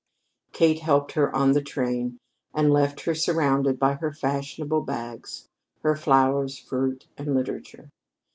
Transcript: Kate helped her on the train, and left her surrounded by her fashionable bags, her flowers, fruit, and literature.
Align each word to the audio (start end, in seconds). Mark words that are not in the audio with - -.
Kate 0.51 0.79
helped 0.79 1.11
her 1.11 1.31
on 1.35 1.51
the 1.51 1.61
train, 1.61 2.17
and 2.55 2.73
left 2.73 3.01
her 3.01 3.13
surrounded 3.13 3.77
by 3.77 3.93
her 3.93 4.11
fashionable 4.11 4.81
bags, 4.81 5.47
her 5.83 5.95
flowers, 5.95 6.57
fruit, 6.57 7.05
and 7.19 7.35
literature. 7.35 7.87